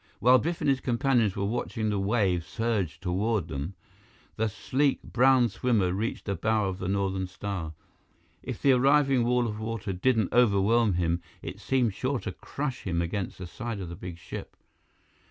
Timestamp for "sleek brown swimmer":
4.49-5.93